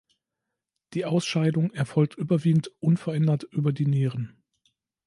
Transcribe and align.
Die 0.95 1.05
Ausscheidung 1.05 1.71
erfolgt 1.75 2.15
überwiegend 2.17 2.71
unverändert 2.79 3.43
über 3.43 3.71
die 3.71 3.85
Nieren. 3.85 4.41